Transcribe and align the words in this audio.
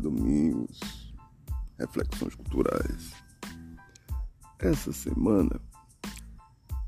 Domingos, 0.00 0.80
reflexões 1.78 2.34
culturais. 2.34 3.12
Essa 4.58 4.92
semana, 4.92 5.60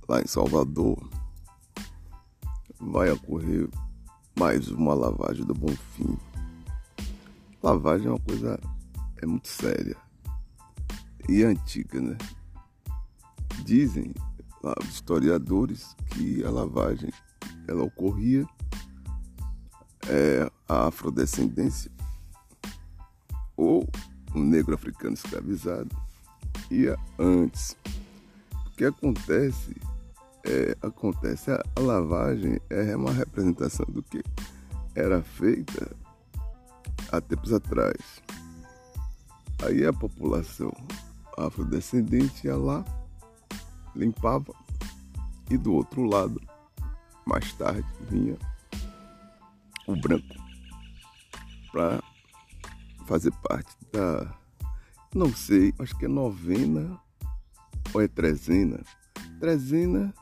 lá 0.09 0.21
em 0.21 0.27
Salvador, 0.27 0.99
vai 2.81 3.11
ocorrer 3.11 3.69
mais 4.39 4.69
uma 4.69 4.95
lavagem 4.95 5.45
do 5.45 5.55
Bonfim. 5.55 6.19
Lavagem 7.63 8.09
é 8.09 8.11
uma 8.11 8.21
coisa 8.21 8.59
é 9.19 9.27
muito 9.27 9.47
séria 9.47 9.97
e 11.29 11.45
antiga, 11.45 12.01
né? 12.01 12.17
Dizem 13.65 14.13
os 14.81 14.89
historiadores 14.89 15.95
que 16.11 16.45
a 16.45 16.51
lavagem 16.51 17.11
ela 17.69 17.85
ocorria 17.85 18.47
é, 20.09 20.51
a 20.69 20.89
afrodescendência 20.89 21.91
ou 23.63 23.89
um 24.35 24.43
negro 24.43 24.75
africano 24.75 25.15
escravizado 25.15 25.95
ia 26.71 26.97
antes. 27.19 27.77
O 28.67 28.71
que 28.71 28.85
acontece 28.85 29.77
é, 30.45 30.77
acontece 30.83 31.51
a, 31.51 31.63
a 31.77 31.81
lavagem 31.81 32.61
é 32.69 32.97
uma 32.97 33.13
representação 33.13 33.87
do 33.89 34.03
que 34.03 34.23
era 34.95 35.23
feita 35.23 35.91
há 37.11 37.21
tempos 37.21 37.53
atrás. 37.53 38.23
Aí 39.65 39.87
a 39.87 39.93
população 39.93 40.73
afrodescendente 41.39 42.47
ia 42.47 42.57
lá, 42.57 42.85
limpava 43.95 44.53
e 45.51 45.57
do 45.57 45.75
outro 45.75 46.05
lado, 46.05 46.41
mais 47.25 47.53
tarde, 47.53 47.87
vinha 48.11 48.37
o 49.87 49.95
branco 49.95 50.35
para 51.71 52.03
fazer 53.03 53.33
parte 53.43 53.77
da, 53.93 54.35
não 55.15 55.35
sei, 55.35 55.75
acho 55.79 55.97
que 55.99 56.07
é 56.07 56.09
novena 56.09 56.99
ou 57.93 58.01
é 58.01 58.09
trezena. 58.09 58.81
Trezena 59.39 60.15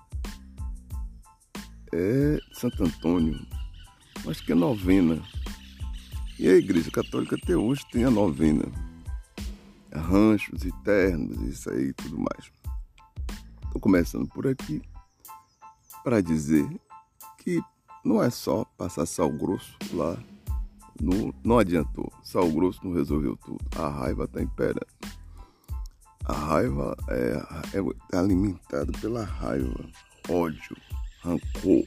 é 1.93 2.39
Santo 2.53 2.83
Antônio, 2.83 3.39
acho 4.29 4.45
que 4.45 4.53
é 4.53 4.55
novena. 4.55 5.23
E 6.39 6.49
a 6.49 6.55
Igreja 6.55 6.91
Católica 6.91 7.37
até 7.37 7.55
hoje 7.55 7.87
tem 7.93 8.05
a 8.05 8.11
novena. 8.11 8.65
Ranchos 9.95 10.65
e 10.65 10.73
ternos, 10.83 11.41
isso 11.43 11.71
aí 11.71 11.89
e 11.89 11.93
tudo 11.93 12.19
mais. 12.19 12.51
Estou 13.65 13.81
começando 13.81 14.27
por 14.29 14.49
aqui 14.49 14.83
para 16.03 16.21
dizer 16.21 16.69
que 17.39 17.61
não 18.05 18.23
é 18.23 18.31
só 18.31 18.65
passar 18.77 19.07
sal 19.07 19.31
grosso 19.31 19.77
lá. 19.93 20.19
Não, 21.01 21.33
não 21.43 21.59
adiantou. 21.59 22.13
Sal 22.23 22.51
grosso 22.51 22.81
não 22.85 22.93
resolveu 22.93 23.37
tudo. 23.37 23.59
A 23.77 23.89
raiva 23.89 24.25
está 24.25 24.43
imperando. 24.43 24.87
A 26.25 26.33
raiva 26.33 26.97
é, 27.09 27.43
é 28.13 28.17
alimentada 28.17 28.93
pela 29.01 29.25
raiva, 29.25 29.85
ódio, 30.29 30.77
rancor. 31.23 31.85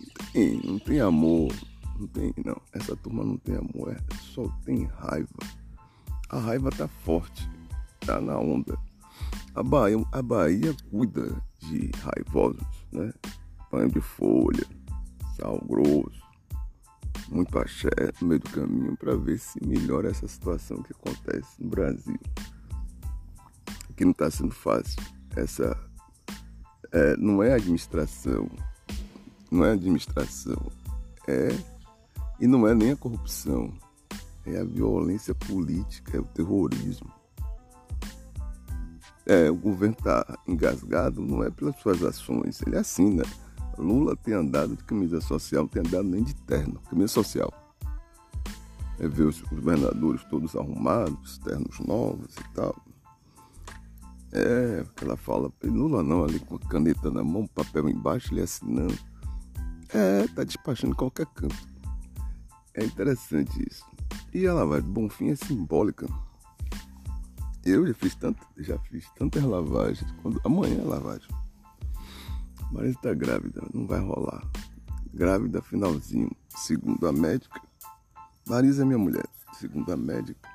Não 0.00 0.32
tem, 0.32 0.60
não 0.64 0.78
tem 0.78 1.00
amor. 1.00 1.52
Não 1.98 2.06
tem, 2.08 2.34
não. 2.44 2.60
Essa 2.72 2.96
turma 2.96 3.24
não 3.24 3.36
tem 3.36 3.56
amor, 3.56 3.92
é, 3.92 4.14
só 4.20 4.48
tem 4.64 4.84
raiva. 4.84 5.28
A 6.28 6.38
raiva 6.38 6.70
tá 6.70 6.88
forte, 6.88 7.48
tá 8.00 8.20
na 8.20 8.38
onda. 8.38 8.76
A 9.54 9.62
Bahia, 9.62 10.04
a 10.10 10.20
Bahia 10.20 10.74
cuida 10.90 11.40
de 11.60 11.90
raivosos, 12.02 12.66
né? 12.92 13.12
Banho 13.70 13.88
de 13.88 14.00
folha, 14.00 14.66
sal 15.36 15.62
grosso, 15.66 16.23
muito 17.28 17.58
axé 17.58 17.90
no 18.20 18.28
meio 18.28 18.40
do 18.40 18.50
caminho 18.50 18.96
para 18.96 19.16
ver 19.16 19.38
se 19.38 19.58
melhora 19.66 20.10
essa 20.10 20.26
situação 20.28 20.82
que 20.82 20.92
acontece 20.92 21.62
no 21.62 21.68
Brasil. 21.68 22.18
Que 23.96 24.04
não 24.04 24.12
está 24.12 24.30
sendo 24.30 24.52
fácil. 24.52 25.02
Essa 25.36 25.76
é, 26.92 27.16
não 27.16 27.42
é 27.42 27.52
administração, 27.52 28.48
não 29.50 29.64
é 29.64 29.72
administração, 29.72 30.70
é 31.26 31.48
e 32.40 32.46
não 32.46 32.66
é 32.66 32.74
nem 32.74 32.92
a 32.92 32.96
corrupção, 32.96 33.72
é 34.44 34.58
a 34.58 34.64
violência 34.64 35.34
política, 35.34 36.16
é 36.16 36.20
o 36.20 36.24
terrorismo. 36.24 37.10
É, 39.26 39.50
o 39.50 39.54
governo 39.54 39.96
está 39.98 40.38
engasgado 40.46 41.22
não 41.22 41.42
é 41.42 41.50
pelas 41.50 41.76
suas 41.80 42.02
ações, 42.02 42.60
ele 42.66 42.76
assina. 42.76 43.22
Né? 43.22 43.43
Lula 43.78 44.16
tem 44.16 44.34
andado 44.34 44.76
de 44.76 44.84
camisa 44.84 45.20
social, 45.20 45.68
tem 45.68 45.82
andado 45.86 46.04
nem 46.04 46.22
de 46.22 46.34
terno, 46.34 46.80
camisa 46.88 47.08
social. 47.08 47.52
É 48.98 49.08
ver 49.08 49.24
os 49.24 49.40
governadores 49.42 50.22
todos 50.24 50.54
arrumados, 50.54 51.38
ternos 51.38 51.78
novos 51.80 52.34
e 52.36 52.54
tal. 52.54 52.76
É, 54.32 54.84
ela 55.00 55.16
fala, 55.16 55.52
Lula 55.62 56.02
não, 56.02 56.24
ali 56.24 56.40
com 56.40 56.56
a 56.56 56.58
caneta 56.58 57.10
na 57.10 57.22
mão, 57.22 57.46
papel 57.46 57.88
embaixo, 57.88 58.32
ele 58.32 58.42
assinando. 58.42 58.98
É, 59.90 60.26
tá 60.28 60.42
despachando 60.42 60.92
em 60.92 60.96
qualquer 60.96 61.26
canto. 61.26 61.56
É 62.74 62.84
interessante 62.84 63.64
isso. 63.70 63.84
E 64.32 64.46
a 64.46 64.54
lavagem 64.54 64.84
do 64.86 64.92
Bonfim 64.92 65.30
é 65.30 65.36
simbólica. 65.36 66.08
Eu 67.64 67.86
já 67.86 67.94
fiz 67.94 68.14
tanto, 68.16 68.44
já 68.58 68.76
fiz 68.78 69.08
tantas 69.16 69.42
lavagens. 69.44 70.10
Quando, 70.20 70.40
amanhã 70.44 70.80
é 70.80 70.84
lavagem. 70.84 71.28
Marisa 72.72 72.96
está 72.96 73.14
grávida, 73.14 73.62
não 73.72 73.86
vai 73.86 74.00
rolar. 74.00 74.42
Grávida 75.12 75.62
finalzinho, 75.62 76.30
segundo 76.48 77.06
a 77.06 77.12
médica. 77.12 77.60
Marisa 78.48 78.82
é 78.82 78.84
minha 78.84 78.98
mulher, 78.98 79.26
segundo 79.58 79.92
a 79.92 79.96
médica. 79.96 80.48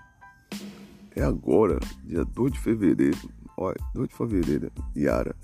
É 1.15 1.23
agora, 1.23 1.79
dia 2.03 2.23
2 2.25 2.53
de 2.53 2.59
fevereiro. 2.59 3.17
Olha, 3.57 3.77
2 3.93 4.09
de 4.09 4.15
fevereiro, 4.15 4.71
Yara. 4.95 5.35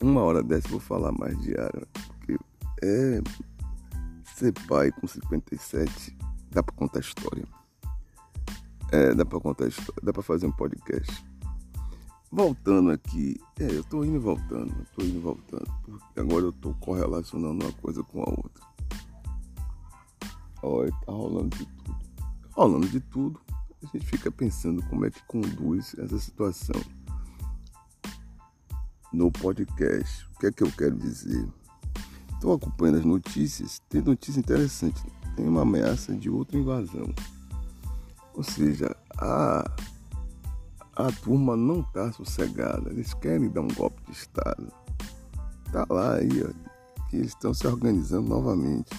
Uma 0.00 0.22
hora 0.22 0.42
dessa 0.42 0.68
eu 0.68 0.72
vou 0.72 0.80
falar 0.80 1.12
mais 1.12 1.38
de 1.40 1.50
Yara. 1.50 1.86
Porque 2.08 2.38
é 2.82 3.20
ser 4.34 4.52
pai 4.66 4.90
com 4.90 5.06
57, 5.06 6.16
dá 6.50 6.62
pra 6.62 6.74
contar 6.74 7.00
história. 7.00 7.44
É, 8.92 9.14
dá 9.14 9.24
pra 9.24 9.38
contar 9.38 9.66
história, 9.66 10.00
dá 10.02 10.12
pra 10.12 10.22
fazer 10.22 10.46
um 10.46 10.52
podcast. 10.52 11.24
Voltando 12.32 12.92
aqui, 12.92 13.40
é, 13.58 13.64
eu 13.64 13.82
tô 13.82 14.04
indo 14.04 14.14
e 14.14 14.18
voltando, 14.20 14.72
tô 14.94 15.02
indo 15.02 15.16
e 15.16 15.20
voltando, 15.20 15.68
porque 15.82 16.20
agora 16.20 16.44
eu 16.44 16.52
tô 16.52 16.72
correlacionando 16.74 17.64
uma 17.64 17.72
coisa 17.72 18.04
com 18.04 18.22
a 18.22 18.30
outra. 18.30 18.64
Olha, 20.62 20.92
tá 21.04 21.12
rolando 21.12 21.56
de 21.56 21.66
tudo. 21.66 21.98
Rolando 22.52 22.88
de 22.88 23.00
tudo, 23.00 23.40
a 23.82 23.86
gente 23.86 24.06
fica 24.06 24.30
pensando 24.30 24.80
como 24.84 25.06
é 25.06 25.10
que 25.10 25.20
conduz 25.24 25.96
essa 25.98 26.20
situação. 26.20 26.80
No 29.12 29.32
podcast, 29.32 30.24
o 30.36 30.38
que 30.38 30.46
é 30.46 30.52
que 30.52 30.62
eu 30.62 30.70
quero 30.70 30.96
dizer? 30.96 31.48
Estou 32.34 32.54
acompanhando 32.54 32.98
as 32.98 33.04
notícias, 33.04 33.80
tem 33.88 34.02
notícia 34.02 34.38
interessante. 34.38 35.02
Tem 35.34 35.48
uma 35.48 35.62
ameaça 35.62 36.14
de 36.14 36.30
outra 36.30 36.56
invasão. 36.56 37.12
Ou 38.34 38.44
seja, 38.44 38.96
a 39.18 39.68
a 41.08 41.12
turma 41.12 41.56
não 41.56 41.80
está 41.80 42.12
sossegada, 42.12 42.90
eles 42.90 43.14
querem 43.14 43.48
dar 43.48 43.62
um 43.62 43.68
golpe 43.68 44.02
de 44.04 44.12
Estado. 44.12 44.72
Tá 45.72 45.86
lá 45.88 46.14
aí, 46.14 46.28
ó, 46.42 47.08
que 47.08 47.16
eles 47.16 47.28
estão 47.28 47.54
se 47.54 47.66
organizando 47.66 48.28
novamente. 48.28 48.90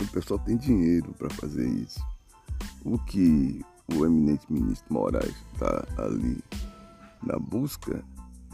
O 0.00 0.06
pessoal 0.08 0.38
tem 0.40 0.56
dinheiro 0.56 1.12
para 1.14 1.30
fazer 1.30 1.68
isso. 1.68 2.00
O 2.84 2.98
que 2.98 3.64
o 3.94 4.04
eminente 4.04 4.50
ministro 4.52 4.92
Moraes 4.92 5.34
está 5.52 5.84
ali 5.98 6.38
na 7.22 7.38
busca 7.38 8.04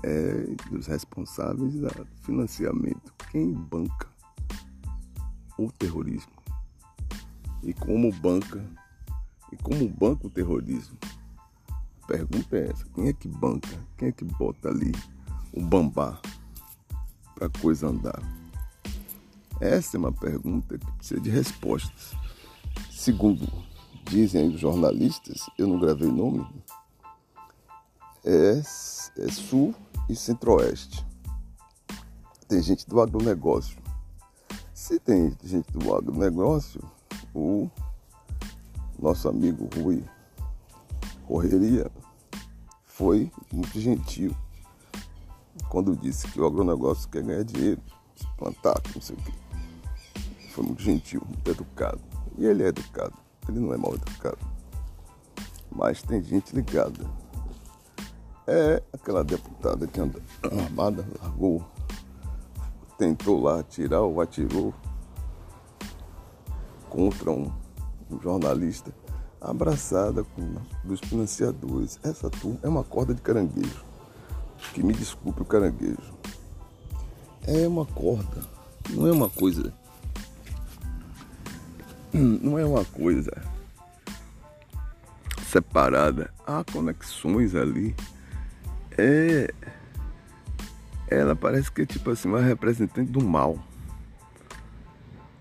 é 0.02 0.46
dos 0.70 0.86
responsáveis 0.86 1.74
do 1.74 2.06
financiamento. 2.22 3.12
Quem 3.30 3.52
banca 3.52 4.08
o 5.58 5.70
terrorismo? 5.72 6.32
E 7.62 7.72
como 7.72 8.12
banca? 8.12 8.64
E 9.52 9.56
como 9.56 9.88
banca 9.88 10.26
o 10.26 10.30
terrorismo? 10.30 10.96
Pergunta 12.06 12.56
é 12.56 12.70
essa: 12.70 12.84
quem 12.94 13.08
é 13.08 13.12
que 13.12 13.28
banca? 13.28 13.68
Quem 13.96 14.08
é 14.08 14.12
que 14.12 14.24
bota 14.24 14.68
ali 14.68 14.92
o 15.52 15.60
bambá 15.62 16.20
para 17.34 17.48
coisa 17.48 17.88
andar? 17.88 18.22
Essa 19.60 19.96
é 19.96 19.98
uma 19.98 20.12
pergunta 20.12 20.78
que 20.78 20.92
precisa 20.92 21.20
de 21.20 21.30
respostas. 21.30 22.14
Segundo 22.90 23.46
dizem 24.04 24.48
os 24.48 24.60
jornalistas, 24.60 25.48
eu 25.56 25.66
não 25.66 25.78
gravei 25.78 26.10
nome, 26.10 26.46
é, 28.24 28.60
é 29.18 29.30
sul 29.30 29.74
e 30.08 30.16
centro-oeste. 30.16 31.04
Tem 32.48 32.62
gente 32.62 32.88
do 32.88 33.00
agronegócio. 33.00 33.78
Se 34.72 34.98
tem 34.98 35.34
gente 35.42 35.72
do 35.72 35.94
agronegócio, 35.94 36.80
o 37.34 37.70
nosso 38.98 39.28
amigo 39.28 39.68
Rui 39.76 40.04
correria 41.26 41.90
foi 42.84 43.30
muito 43.52 43.80
gentil 43.80 44.34
quando 45.68 45.96
disse 45.96 46.28
que 46.28 46.40
o 46.40 46.46
agronegócio 46.46 47.08
quer 47.08 47.22
ganhar 47.22 47.42
dinheiro, 47.42 47.80
plantar, 48.38 48.80
não 48.94 49.02
sei 49.02 49.16
o 49.16 49.18
quê. 49.18 49.32
Foi 50.50 50.64
muito 50.64 50.82
gentil, 50.82 51.20
muito 51.26 51.50
educado. 51.50 52.00
E 52.38 52.46
ele 52.46 52.62
é 52.62 52.68
educado. 52.68 53.14
ele 53.48 53.58
não 53.58 53.74
é 53.74 53.76
mal 53.76 53.94
educado. 53.94 54.38
Mas 55.70 56.00
tem 56.02 56.22
gente 56.22 56.54
ligada. 56.54 57.04
É 58.46 58.82
aquela 58.92 59.24
deputada 59.24 59.86
que 59.86 60.00
anda 60.00 60.22
armada, 60.42 61.04
largou, 61.20 61.64
tentou 62.98 63.42
lá 63.42 63.60
atirar 63.60 64.02
ou 64.02 64.20
atirou 64.20 64.72
contra 66.88 67.30
um, 67.30 67.50
um 68.10 68.20
jornalista 68.20 68.94
abraçada 69.44 70.24
com 70.24 70.54
dos 70.82 71.00
financiadores. 71.00 71.98
Essa 72.02 72.30
turma 72.30 72.58
é 72.62 72.68
uma 72.68 72.82
corda 72.82 73.14
de 73.14 73.20
caranguejo. 73.20 73.84
Que 74.72 74.82
me 74.82 74.94
desculpe 74.94 75.42
o 75.42 75.44
caranguejo. 75.44 76.14
É 77.46 77.68
uma 77.68 77.84
corda, 77.84 78.42
não 78.90 79.06
é 79.06 79.12
uma 79.12 79.28
coisa. 79.28 79.72
Não 82.14 82.56
é 82.56 82.64
uma 82.64 82.84
coisa 82.84 83.32
separada. 85.48 86.32
Há 86.46 86.62
conexões 86.62 87.56
ali. 87.56 87.92
É. 88.96 89.52
Ela 91.08 91.34
parece 91.34 91.72
que 91.72 91.82
é 91.82 91.86
tipo 91.86 92.10
assim, 92.10 92.28
uma 92.28 92.40
representante 92.40 93.10
do 93.10 93.20
mal. 93.20 93.58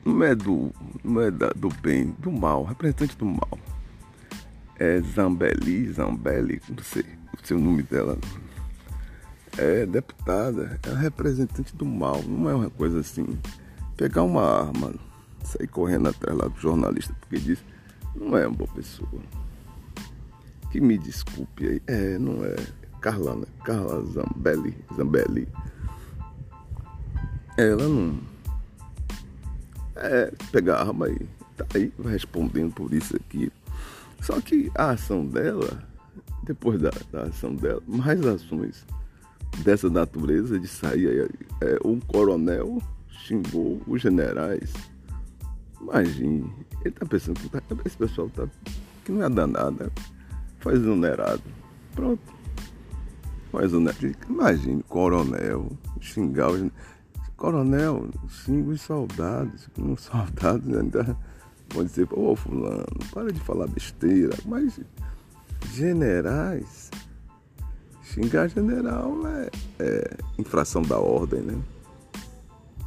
Não 0.03 0.23
é 0.23 0.33
do. 0.33 0.73
Não 1.03 1.21
é 1.21 1.29
da, 1.29 1.49
do 1.49 1.69
bem, 1.69 2.15
do 2.17 2.31
mal, 2.31 2.63
representante 2.63 3.15
do 3.15 3.25
mal 3.25 3.59
é 4.83 5.01
Zambelli, 5.01 5.89
Zambelli, 5.93 6.61
não 6.67 6.83
sei 6.83 7.05
o 7.41 7.47
seu 7.47 7.57
nome 7.57 7.83
dela. 7.83 8.17
É 9.57 9.85
deputada, 9.85 10.77
é 10.85 10.93
representante 10.95 11.73
do 11.75 11.85
mal, 11.85 12.21
não 12.23 12.49
é 12.49 12.55
uma 12.55 12.69
coisa 12.69 12.99
assim. 12.99 13.39
Pegar 13.95 14.23
uma 14.23 14.43
arma, 14.43 14.93
sair 15.43 15.67
correndo 15.67 16.09
atrás 16.09 16.37
lá 16.37 16.47
do 16.47 16.59
jornalista, 16.59 17.15
porque 17.21 17.39
diz, 17.39 17.63
não 18.13 18.35
é 18.37 18.45
uma 18.45 18.57
boa 18.57 18.69
pessoa. 18.73 19.21
Que 20.69 20.81
me 20.81 20.97
desculpe 20.97 21.65
aí, 21.65 21.81
é, 21.87 22.17
não 22.17 22.43
é. 22.43 22.55
Carla, 22.99 23.35
né? 23.35 23.45
Carla 23.63 24.03
Zambelli, 24.05 24.75
Zambelli. 24.95 25.47
Ela 27.57 27.87
não. 27.87 28.19
É, 29.95 30.33
pegar 30.51 30.77
a 30.77 30.87
arma 30.87 31.05
aí, 31.05 31.29
tá 31.55 31.65
aí 31.75 31.93
respondendo 32.03 32.73
por 32.73 32.93
isso 32.93 33.15
aqui, 33.15 33.51
só 34.23 34.39
que 34.39 34.71
a 34.75 34.91
ação 34.91 35.25
dela, 35.25 35.83
depois 36.43 36.81
da, 36.81 36.91
da 37.11 37.23
ação 37.23 37.53
dela, 37.53 37.83
mais 37.85 38.25
ações 38.25 38.85
dessa 39.63 39.89
natureza 39.89 40.57
de 40.57 40.67
sair, 40.67 41.29
é, 41.61 41.77
um 41.85 41.99
coronel 41.99 42.81
xingou 43.09 43.81
os 43.85 44.01
generais. 44.01 44.73
Imagine, 45.81 46.49
ele 46.81 46.91
tá 46.91 47.05
pensando 47.05 47.37
que 47.37 47.87
esse 47.87 47.97
pessoal 47.97 48.29
tá, 48.29 48.47
que 49.03 49.11
não 49.11 49.23
é 49.23 49.29
danado, 49.29 49.91
faz 50.59 50.77
exonerado. 50.79 51.43
Pronto. 51.93 52.33
Faz 53.51 53.65
exonerado. 53.65 54.15
Imagine, 54.29 54.81
coronel, 54.83 55.69
xingar 55.99 56.49
os 56.49 56.71
coronel, 57.35 58.09
xinga 58.29 58.71
os 58.71 58.81
soldados, 58.81 59.67
os 59.77 60.01
soldados 60.01 60.77
ainda 60.77 61.17
Pode 61.73 61.89
dizer, 61.89 62.07
ô 62.11 62.31
oh, 62.31 62.35
fulano, 62.35 62.85
para 63.11 63.31
de 63.31 63.39
falar 63.39 63.67
besteira. 63.67 64.37
Mas 64.45 64.79
generais, 65.73 66.91
xingar 68.03 68.47
general 68.47 69.15
é, 69.27 69.49
é 69.79 70.17
infração 70.37 70.83
da 70.83 70.99
ordem, 70.99 71.41
né? 71.41 71.59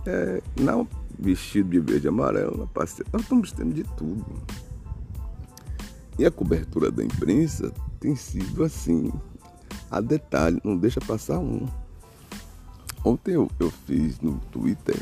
É, 0.06 0.40
não 0.60 0.86
vestido 1.18 1.70
de 1.70 1.80
verde 1.80 2.06
e 2.06 2.08
amarelo 2.08 2.56
na. 2.56 2.68
Nós 3.12 3.22
estamos 3.22 3.50
tendo 3.50 3.74
de 3.74 3.82
tudo. 3.96 4.24
E 6.18 6.24
a 6.24 6.30
cobertura 6.30 6.90
da 6.90 7.04
imprensa 7.04 7.72
tem 7.98 8.14
sido 8.14 8.62
assim, 8.62 9.12
a 9.90 10.00
detalhe, 10.00 10.60
não 10.64 10.76
deixa 10.76 11.00
passar 11.00 11.38
um. 11.38 11.66
Ontem 13.04 13.32
eu, 13.32 13.50
eu 13.58 13.70
fiz 13.70 14.20
no 14.20 14.38
Twitter 14.50 14.96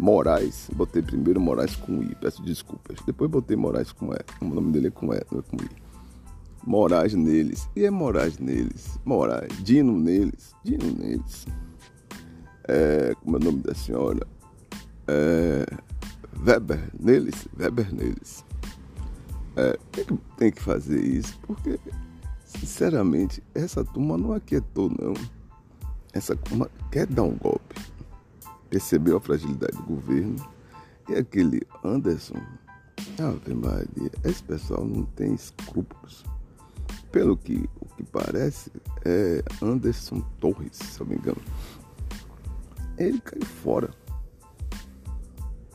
Moraes. 0.00 0.70
Botei 0.74 1.02
primeiro 1.02 1.38
Moraes 1.38 1.76
com 1.76 2.02
I, 2.02 2.14
peço 2.14 2.42
desculpas. 2.42 2.96
Depois 3.04 3.30
botei 3.30 3.54
Moraes 3.54 3.92
com 3.92 4.12
E. 4.14 4.18
O 4.40 4.48
nome 4.48 4.72
dele 4.72 4.86
é 4.86 4.90
com 4.90 5.12
E, 5.12 5.20
não 5.30 5.40
é 5.40 5.42
com 5.42 5.56
I. 5.56 5.68
Moraes 6.66 7.14
neles. 7.14 7.68
E 7.76 7.84
é 7.84 7.90
Moraes 7.90 8.38
neles. 8.38 8.98
Moraes. 9.04 9.52
Dino 9.62 9.98
neles. 9.98 10.54
Dino 10.64 10.90
neles. 10.90 11.46
É, 12.66 13.14
como 13.22 13.36
é 13.36 13.40
o 13.40 13.44
nome 13.44 13.58
da 13.58 13.74
senhora? 13.74 14.26
É, 15.06 15.66
Weber 16.46 16.90
neles. 16.98 17.46
Weber 17.58 17.94
neles. 17.94 18.42
É, 19.56 19.78
tem, 19.92 20.04
que, 20.04 20.18
tem 20.38 20.50
que 20.50 20.62
fazer 20.62 21.04
isso 21.04 21.38
porque, 21.42 21.78
sinceramente, 22.44 23.42
essa 23.54 23.84
turma 23.84 24.16
não 24.16 24.32
aquietou, 24.32 24.88
não. 24.88 25.12
Essa 26.12 26.34
turma 26.34 26.70
quer 26.90 27.06
dar 27.06 27.24
um 27.24 27.36
golpe 27.36 27.90
percebeu 28.70 29.16
a 29.16 29.20
fragilidade 29.20 29.76
do 29.76 29.82
governo. 29.82 30.36
E 31.08 31.14
aquele 31.14 31.60
Anderson, 31.84 32.40
Ave 33.18 33.52
Maria, 33.52 34.10
esse 34.24 34.42
pessoal 34.44 34.84
não 34.84 35.02
tem 35.04 35.34
escrúpulos. 35.34 36.24
Pelo 37.10 37.36
que 37.36 37.68
o 37.80 37.86
que 37.96 38.04
parece 38.04 38.70
é 39.04 39.42
Anderson 39.60 40.20
Torres, 40.38 40.76
se 40.76 41.00
eu 41.00 41.06
me 41.06 41.16
engano. 41.16 41.42
Ele 42.96 43.20
caiu 43.20 43.44
fora. 43.44 43.90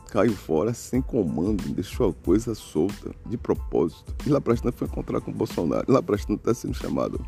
Caiu 0.08 0.34
fora 0.34 0.72
sem 0.72 1.02
comando, 1.02 1.68
deixou 1.74 2.10
a 2.10 2.14
coisa 2.24 2.54
solta, 2.54 3.14
de 3.26 3.36
propósito. 3.36 4.14
E 4.26 4.30
para 4.40 4.72
foi 4.72 4.86
encontrar 4.86 5.20
com 5.20 5.30
o 5.30 5.34
Bolsonaro. 5.34 6.02
Para 6.02 6.16
está 6.16 6.54
sendo 6.54 6.74
chamado 6.74 7.20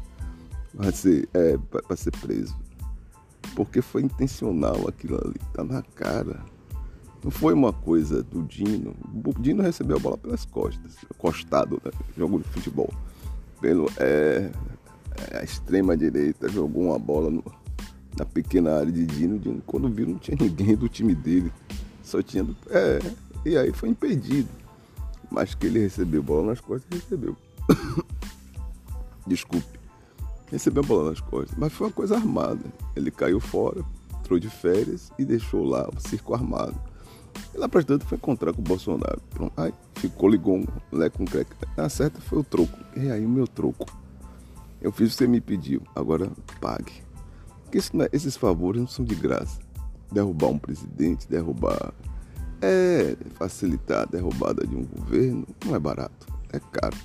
para 0.74 0.92
ser, 0.92 1.28
é, 1.34 1.58
ser 1.96 2.12
preso 2.12 2.56
porque 3.54 3.82
foi 3.82 4.02
intencional 4.02 4.88
aquilo 4.88 5.16
ali, 5.16 5.40
tá 5.52 5.64
na 5.64 5.82
cara. 5.82 6.40
Não 7.22 7.30
foi 7.30 7.52
uma 7.52 7.72
coisa 7.72 8.22
do 8.22 8.42
Dino. 8.42 8.94
O 9.12 9.40
Dino 9.40 9.62
recebeu 9.62 9.96
a 9.96 10.00
bola 10.00 10.18
pelas 10.18 10.44
costas, 10.44 10.96
costado, 11.16 11.80
né? 11.84 11.90
jogo 12.16 12.38
de 12.38 12.48
futebol. 12.48 12.92
Pelo, 13.60 13.90
é, 13.98 14.50
é 15.32 15.38
a 15.38 15.42
extrema 15.42 15.96
direita 15.96 16.48
jogou 16.48 16.84
uma 16.84 16.98
bola 16.98 17.28
no, 17.30 17.44
na 18.16 18.24
pequena 18.24 18.76
área 18.76 18.92
de 18.92 19.04
Dino. 19.04 19.38
Dino. 19.38 19.60
Quando 19.66 19.88
viu, 19.88 20.06
não 20.06 20.18
tinha 20.18 20.36
ninguém 20.40 20.76
do 20.76 20.88
time 20.88 21.14
dele. 21.14 21.52
Só 22.04 22.22
tinha. 22.22 22.46
É, 22.70 23.00
e 23.44 23.56
aí 23.56 23.72
foi 23.72 23.88
impedido. 23.88 24.48
Mas 25.30 25.54
que 25.54 25.66
ele 25.66 25.80
recebeu 25.80 26.22
bola 26.22 26.46
nas 26.46 26.60
costas, 26.60 26.88
recebeu. 26.90 27.36
Desculpe 29.26 29.77
recebeu 30.50 30.82
a 30.82 30.86
bola 30.86 31.10
nas 31.10 31.20
costas. 31.20 31.56
Mas 31.56 31.72
foi 31.72 31.86
uma 31.86 31.92
coisa 31.92 32.16
armada. 32.16 32.64
Ele 32.96 33.10
caiu 33.10 33.40
fora, 33.40 33.84
entrou 34.20 34.38
de 34.38 34.48
férias 34.48 35.12
e 35.18 35.24
deixou 35.24 35.64
lá 35.64 35.88
o 35.94 36.00
circo 36.00 36.34
armado. 36.34 36.74
E 37.54 37.58
lá 37.58 37.68
para 37.68 37.82
tanto 37.82 38.04
foi 38.06 38.16
encontrar 38.16 38.52
com 38.52 38.60
o 38.60 38.64
Bolsonaro. 38.64 39.20
Pronto. 39.30 39.52
Aí 39.56 39.72
ficou, 39.94 40.28
ligou 40.28 40.58
um 40.58 40.66
lé 40.92 41.08
com 41.08 41.24
creque. 41.24 41.52
A 41.76 41.88
certa 41.88 42.20
foi 42.20 42.38
o 42.38 42.44
troco. 42.44 42.78
E 42.96 43.10
aí 43.10 43.24
o 43.24 43.28
meu 43.28 43.46
troco. 43.46 43.86
Eu 44.80 44.92
fiz 44.92 45.08
o 45.08 45.10
que 45.10 45.16
você 45.16 45.26
me 45.26 45.40
pediu, 45.40 45.82
agora 45.94 46.30
pague. 46.60 47.02
Porque 47.64 47.78
é, 47.78 48.08
esses 48.12 48.36
favores 48.36 48.80
não 48.80 48.88
são 48.88 49.04
de 49.04 49.14
graça. 49.14 49.58
Derrubar 50.10 50.48
um 50.48 50.58
presidente, 50.58 51.28
derrubar. 51.28 51.92
É 52.62 53.16
facilitar 53.34 54.02
a 54.02 54.04
derrubada 54.04 54.66
de 54.66 54.74
um 54.74 54.84
governo, 54.84 55.46
não 55.64 55.76
é 55.76 55.78
barato, 55.78 56.26
é 56.52 56.58
caro. 56.58 56.96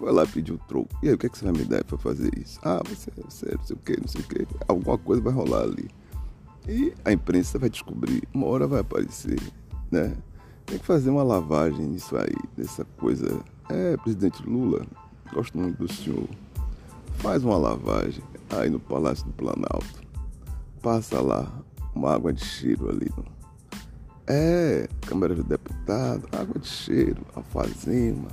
Foi 0.00 0.10
lá 0.10 0.26
pedir 0.26 0.54
o 0.54 0.58
troco. 0.58 0.88
E 1.02 1.08
aí, 1.08 1.14
o 1.14 1.18
que, 1.18 1.26
é 1.26 1.28
que 1.28 1.36
você 1.36 1.44
vai 1.44 1.52
me 1.52 1.64
dar 1.66 1.84
para 1.84 1.98
fazer 1.98 2.30
isso? 2.38 2.58
Ah, 2.62 2.80
você, 2.88 3.10
você 3.16 3.54
não 3.54 3.62
sei 3.62 3.76
o 3.76 3.78
que, 3.78 4.00
não 4.00 4.08
sei 4.08 4.22
o 4.22 4.24
que. 4.24 4.46
Alguma 4.66 4.96
coisa 4.96 5.20
vai 5.20 5.30
rolar 5.30 5.64
ali. 5.64 5.90
E 6.66 6.94
a 7.04 7.12
imprensa 7.12 7.58
vai 7.58 7.68
descobrir, 7.68 8.26
uma 8.32 8.46
hora 8.46 8.66
vai 8.66 8.80
aparecer, 8.80 9.38
né? 9.90 10.16
Tem 10.64 10.78
que 10.78 10.86
fazer 10.86 11.10
uma 11.10 11.22
lavagem 11.22 11.86
nisso 11.86 12.16
aí, 12.16 12.34
dessa 12.56 12.82
coisa. 12.96 13.44
É, 13.68 13.94
presidente 13.98 14.42
Lula, 14.42 14.86
gosto 15.34 15.58
muito 15.58 15.76
do 15.76 15.92
senhor. 15.92 16.28
Faz 17.16 17.44
uma 17.44 17.58
lavagem 17.58 18.24
aí 18.56 18.70
no 18.70 18.80
Palácio 18.80 19.26
do 19.26 19.32
Planalto. 19.34 20.00
Passa 20.80 21.20
lá 21.20 21.46
uma 21.94 22.14
água 22.14 22.32
de 22.32 22.42
cheiro 22.42 22.88
ali. 22.88 23.10
É, 24.26 24.88
Câmara 25.02 25.34
de 25.34 25.42
Deputado, 25.42 26.26
água 26.32 26.58
de 26.58 26.68
cheiro, 26.68 27.20
alfazema 27.34 28.28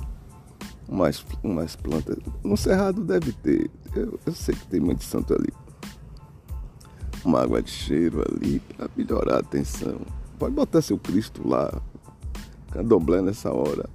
umas, 0.87 1.25
umas 1.43 1.75
plantas. 1.75 2.17
No 2.43 2.55
Cerrado 2.55 3.03
deve 3.03 3.31
ter. 3.31 3.69
Eu, 3.95 4.19
eu 4.25 4.33
sei 4.33 4.55
que 4.55 4.67
tem 4.67 4.79
muito 4.79 5.03
santo 5.03 5.33
ali. 5.33 5.51
Uma 7.25 7.41
água 7.41 7.61
de 7.61 7.69
cheiro 7.69 8.23
ali 8.29 8.59
para 8.59 8.89
melhorar 8.95 9.35
a 9.35 9.39
atenção. 9.39 9.99
Pode 10.39 10.53
botar 10.53 10.81
seu 10.81 10.97
Cristo 10.97 11.47
lá, 11.47 11.81
candomblé 12.71 13.21
nessa 13.21 13.51
hora. 13.51 13.89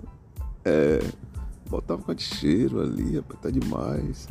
É, 0.64 1.00
botar 1.70 1.94
água 1.94 2.14
de 2.14 2.22
cheiro 2.22 2.80
ali, 2.80 3.16
rapaz, 3.16 3.40
tá 3.40 3.50
demais. 3.50 4.28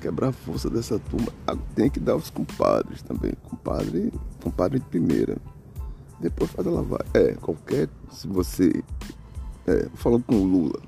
Quebrar 0.00 0.28
a 0.28 0.32
força 0.32 0.68
dessa 0.68 0.98
turma. 0.98 1.32
Tem 1.74 1.90
que 1.90 1.98
dar 1.98 2.16
os 2.16 2.30
compadres 2.30 3.02
também. 3.02 3.32
Compadre, 3.44 4.12
compadre 4.42 4.78
de 4.78 4.86
primeira. 4.86 5.36
Depois 6.20 6.50
faz 6.50 6.66
a 6.66 6.70
lavagem. 6.70 7.06
É, 7.14 7.32
qualquer. 7.34 7.88
Se 8.10 8.26
você. 8.28 8.84
É, 9.66 9.88
falando 9.94 10.24
com 10.24 10.36
o 10.36 10.44
Lula 10.44 10.87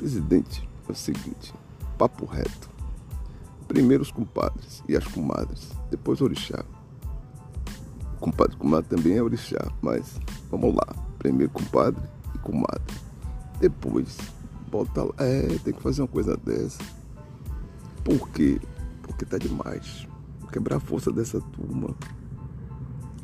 Presidente, 0.00 0.66
é 0.88 0.92
o 0.92 0.94
seguinte, 0.94 1.52
papo 1.98 2.24
reto. 2.24 2.70
Primeiro 3.68 4.02
os 4.02 4.10
compadres 4.10 4.82
e 4.88 4.96
as 4.96 5.06
comadres, 5.06 5.72
depois 5.90 6.22
o 6.22 6.24
orixá. 6.24 6.64
Compadre 8.18 8.56
e 8.56 8.58
comadre 8.58 8.88
também 8.88 9.18
é 9.18 9.22
orixá, 9.22 9.70
mas 9.82 10.18
vamos 10.50 10.74
lá. 10.74 10.86
Primeiro 11.18 11.52
compadre 11.52 12.02
e 12.34 12.38
comadre. 12.38 12.94
Depois, 13.60 14.16
bota 14.70 15.04
lá. 15.04 15.12
É, 15.18 15.58
tem 15.62 15.74
que 15.74 15.82
fazer 15.82 16.00
uma 16.00 16.08
coisa 16.08 16.34
dessa. 16.34 16.82
Por 18.02 18.26
quê? 18.30 18.58
Porque 19.02 19.26
tá 19.26 19.36
demais. 19.36 20.08
Quebrar 20.50 20.76
a 20.76 20.80
força 20.80 21.12
dessa 21.12 21.42
turma. 21.42 21.94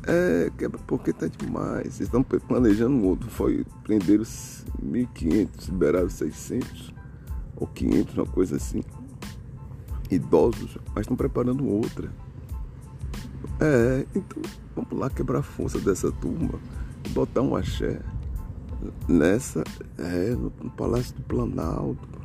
É, 0.03 0.51
quebra 0.57 0.79
porque 0.85 1.11
tá 1.11 1.27
demais. 1.27 1.95
Vocês 1.95 2.01
estão 2.01 2.23
planejando 2.23 3.03
outro. 3.05 3.29
Foi 3.29 3.65
prenderam 3.83 4.23
1.500, 4.23 5.69
liberaram 5.69 6.09
600 6.09 6.93
ou 7.55 7.67
500, 7.67 8.17
uma 8.17 8.25
coisa 8.25 8.55
assim. 8.55 8.83
Idosos, 10.09 10.77
mas 10.93 11.01
estão 11.01 11.17
preparando 11.17 11.67
outra. 11.67 12.09
É, 13.59 14.05
então 14.15 14.41
vamos 14.75 14.91
lá 14.91 15.09
quebrar 15.09 15.39
a 15.39 15.43
força 15.43 15.79
dessa 15.79 16.11
turma 16.11 16.59
e 17.03 17.09
botar 17.09 17.41
um 17.41 17.55
axé 17.55 17.99
nessa, 19.07 19.63
é, 19.97 20.29
no, 20.31 20.53
no 20.61 20.69
Palácio 20.71 21.15
do 21.15 21.23
Planalto. 21.23 22.17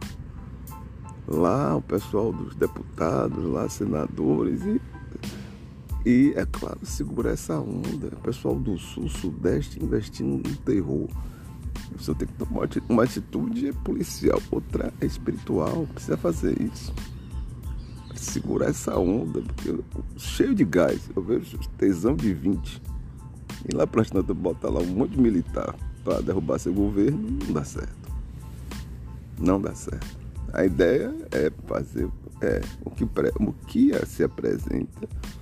Lá 1.27 1.77
o 1.77 1.83
pessoal 1.83 2.33
dos 2.33 2.55
deputados, 2.55 3.45
lá 3.45 3.69
senadores 3.69 4.65
e 4.67 4.81
e, 6.05 6.33
é 6.37 6.45
claro, 6.45 6.79
segurar 6.85 7.31
essa 7.31 7.59
onda. 7.59 8.09
O 8.09 8.21
pessoal 8.23 8.55
do 8.57 8.77
sul, 8.77 9.09
sudeste 9.09 9.83
investindo 9.83 10.49
no 10.49 10.57
terror. 10.57 11.09
Você 11.97 12.15
tem 12.15 12.27
que 12.27 12.35
tomar 12.35 12.69
uma 12.89 13.05
atitude 13.05 13.73
policial, 13.85 14.41
outra 14.51 14.93
é 15.01 15.07
espiritual. 15.07 15.87
Precisa 15.95 16.17
fazer 16.17 16.61
isso. 16.61 16.93
Segurar 18.17 18.71
essa 18.71 18.99
onda, 18.99 19.43
porque 19.43 19.79
cheio 20.17 20.55
de 20.55 20.65
gás, 20.65 21.11
eu 21.15 21.23
vejo 21.23 21.59
tesão 21.79 22.17
de 22.17 22.33
20. 22.33 22.83
E 23.71 23.75
lá 23.75 23.87
plantando 23.87 24.35
botar 24.35 24.71
lá 24.71 24.81
um 24.81 24.87
monte 24.87 25.13
de 25.13 25.21
militar 25.21 25.75
para 26.03 26.21
derrubar 26.21 26.59
seu 26.59 26.75
governo, 26.75 27.39
não 27.47 27.53
dá 27.53 27.65
certo. 27.65 28.13
Não 29.39 29.61
dá 29.61 29.75
certo. 29.75 30.19
A 30.53 30.65
ideia 30.65 31.15
é 31.31 31.51
fazer 31.67 32.09
é, 32.41 32.61
o, 32.85 32.91
que, 32.91 33.05
o 33.05 33.53
que 33.67 34.07
se 34.07 34.25
apresenta 34.25 35.09
é, 35.09 35.42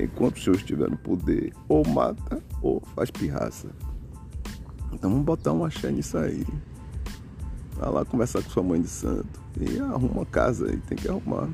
enquanto 0.00 0.36
o 0.36 0.40
senhor 0.40 0.56
estiver 0.56 0.90
no 0.90 0.96
poder, 0.96 1.52
ou 1.68 1.86
mata 1.86 2.42
ou 2.60 2.80
faz 2.94 3.10
pirraça. 3.10 3.68
Então 4.92 5.10
vamos 5.10 5.24
botar 5.24 5.52
um 5.52 5.64
axé 5.64 5.90
nisso 5.90 6.18
aí. 6.18 6.46
Vai 7.76 7.90
lá 7.90 8.04
conversar 8.04 8.42
com 8.42 8.50
sua 8.50 8.62
mãe 8.62 8.80
de 8.80 8.88
santo. 8.88 9.40
E 9.60 9.78
arruma 9.80 10.12
uma 10.12 10.26
casa 10.26 10.66
aí, 10.66 10.76
tem 10.88 10.96
que 10.96 11.08
arrumar. 11.08 11.48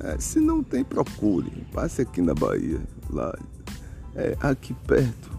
É, 0.00 0.18
se 0.18 0.40
não 0.40 0.62
tem, 0.62 0.82
procure. 0.82 1.50
Passe 1.72 2.02
aqui 2.02 2.22
na 2.22 2.34
Bahia, 2.34 2.80
lá. 3.10 3.38
É, 4.14 4.36
aqui 4.40 4.74
perto. 4.86 5.30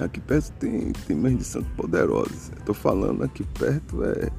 Aqui 0.00 0.20
perto 0.20 0.52
tem, 0.58 0.92
tem 1.06 1.16
mãe 1.16 1.36
de 1.36 1.44
santo 1.44 1.68
poderosas. 1.76 2.50
Estou 2.58 2.74
falando 2.74 3.22
aqui 3.22 3.44
perto 3.44 4.02
é, 4.04 4.30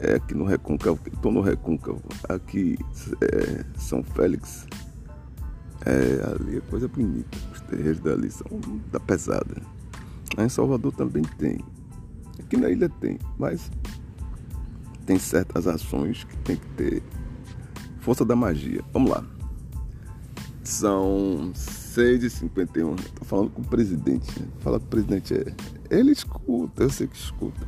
é 0.00 0.14
aqui 0.14 0.34
no 0.34 0.44
Recôncavo, 0.44 0.98
estou 1.06 1.30
no 1.30 1.40
Recôncavo. 1.40 2.02
Aqui 2.28 2.78
é 3.20 3.64
São 3.78 4.02
Félix. 4.02 4.66
É, 5.86 6.30
ali 6.30 6.58
é 6.58 6.60
coisa 6.60 6.88
bonita. 6.88 7.38
Os 7.52 7.60
terreiros 7.62 8.00
dali 8.00 8.30
são 8.30 8.46
da 8.92 9.00
pesada. 9.00 9.62
Lá 10.36 10.44
em 10.44 10.48
Salvador 10.48 10.92
também 10.92 11.22
tem. 11.38 11.64
Aqui 12.38 12.56
na 12.56 12.68
ilha 12.68 12.88
tem, 12.88 13.18
mas 13.38 13.70
tem 15.06 15.18
certas 15.18 15.66
ações 15.66 16.24
que 16.24 16.36
tem 16.38 16.56
que 16.56 16.66
ter 16.76 17.02
força 18.00 18.24
da 18.24 18.36
magia. 18.36 18.82
Vamos 18.92 19.10
lá. 19.10 19.24
São 20.62 21.52
6h51. 21.54 23.00
Estou 23.00 23.24
falando 23.24 23.50
com 23.50 23.62
o 23.62 23.64
presidente. 23.64 24.32
Fala 24.60 24.78
com 24.78 24.86
o 24.86 24.88
presidente. 24.88 25.34
É, 25.34 25.54
ele 25.90 26.12
escuta, 26.12 26.84
eu 26.84 26.90
sei 26.90 27.06
que 27.06 27.16
escuta. 27.16 27.66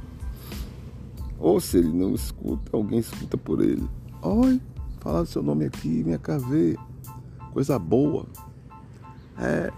Ou 1.38 1.60
se 1.60 1.78
ele 1.78 1.92
não 1.92 2.14
escuta, 2.14 2.70
alguém 2.72 3.00
escuta 3.00 3.36
por 3.36 3.60
ele. 3.60 3.88
Oi, 4.22 4.60
fala 5.00 5.26
seu 5.26 5.42
nome 5.42 5.64
aqui, 5.64 6.04
minha 6.04 6.18
caveira 6.18 6.78
coisa 7.52 7.78
boa. 7.78 8.26
É. 9.38 9.70